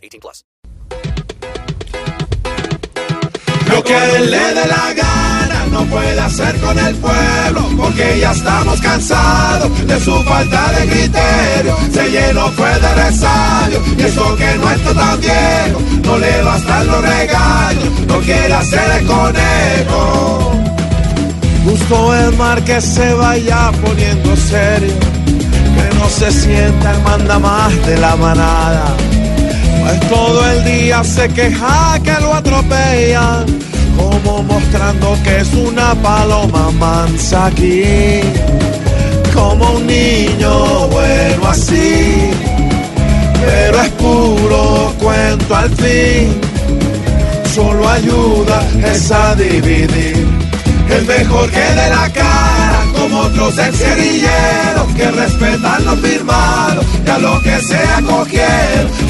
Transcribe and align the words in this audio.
18 0.00 0.20
plus. 0.20 0.44
Lo 3.70 3.84
que 3.84 4.18
le 4.18 4.54
dé 4.54 4.66
la 4.66 4.92
gana 4.94 5.66
no 5.70 5.84
puede 5.84 6.20
hacer 6.20 6.56
con 6.60 6.76
el 6.78 6.94
pueblo, 6.96 7.62
porque 7.76 8.18
ya 8.20 8.32
estamos 8.32 8.80
cansados 8.80 9.86
de 9.86 10.00
su 10.00 10.12
falta 10.24 10.72
de 10.72 10.86
criterio. 10.88 11.76
Se 11.92 12.10
llenó 12.10 12.48
fue 12.52 12.68
de 12.68 12.94
resario, 12.94 13.80
y 13.96 14.02
eso 14.02 14.36
que 14.36 14.54
no 14.58 14.70
está 14.70 14.94
tan 14.94 15.20
viejo, 15.20 15.80
no 16.04 16.18
le 16.18 16.42
bastan 16.42 16.86
los 16.88 17.02
regaños, 17.02 18.00
no 18.08 18.18
quiere 18.18 18.54
hacer 18.54 18.90
el 18.98 19.06
conejo. 19.06 20.52
Justo 21.64 22.14
el 22.16 22.36
mar 22.36 22.64
que 22.64 22.80
se 22.80 23.14
vaya 23.14 23.70
poniendo 23.84 24.34
serio, 24.36 24.94
que 25.76 25.96
no 25.96 26.08
se 26.08 26.32
sienta 26.32 26.90
el 26.92 27.02
manda 27.02 27.38
más 27.38 27.86
de 27.86 27.98
la 27.98 28.16
manada. 28.16 28.96
Pues 29.80 30.00
todo 30.08 30.50
el 30.50 30.64
día 30.64 31.02
se 31.02 31.28
queja 31.28 31.98
que 32.02 32.12
lo 32.20 32.34
atropellan, 32.34 33.46
como 33.96 34.42
mostrando 34.42 35.16
que 35.24 35.38
es 35.38 35.52
una 35.54 35.94
paloma 35.96 36.70
mansa 36.72 37.46
aquí, 37.46 38.20
como 39.34 39.72
un 39.72 39.86
niño 39.86 40.88
bueno 40.88 41.48
así, 41.48 42.30
pero 43.44 43.80
es 43.80 43.90
puro 43.92 44.94
cuento 44.98 45.56
al 45.56 45.70
fin, 45.70 46.40
solo 47.54 47.88
ayuda 47.88 48.62
es 48.84 49.10
a 49.10 49.34
dividir. 49.34 50.40
Es 50.90 51.06
mejor 51.06 51.48
que 51.50 51.60
de 51.60 51.90
la 51.90 52.10
cara 52.12 52.84
como 52.92 53.20
otros 53.20 53.56
ex 53.58 53.78
que 54.96 55.10
respetan 55.12 55.84
lo 55.84 55.96
firmado 55.96 56.82
y 57.06 57.08
a 57.08 57.18
lo 57.18 57.40
que 57.40 57.60
sea. 57.60 58.00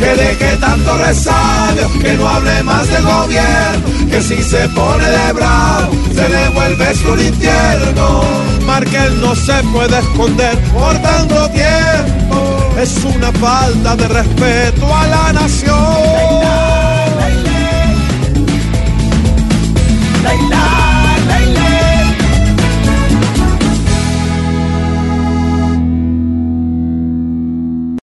Que 0.00 0.16
deje 0.16 0.56
tanto 0.56 0.96
resabio, 0.96 1.86
que 2.00 2.14
no 2.14 2.26
hable 2.26 2.62
más 2.62 2.88
del 2.88 3.04
gobierno, 3.04 4.08
que 4.10 4.22
si 4.22 4.42
se 4.42 4.66
pone 4.70 5.04
de 5.04 5.32
bravo 5.34 5.92
se 6.14 6.28
le 6.28 6.48
vuelve 6.50 6.94
su 6.94 7.18
infierno. 7.18 8.22
Marquel 8.64 9.20
no 9.20 9.34
se 9.34 9.62
puede 9.72 9.98
esconder 9.98 10.58
por 10.72 10.96
tanto 10.98 11.48
tiempo, 11.50 12.74
es 12.80 12.96
una 13.04 13.30
falta 13.32 13.96
de 13.96 14.08
respeto 14.08 14.96
a 14.96 15.06
la 15.06 15.32
nación. 15.32 16.09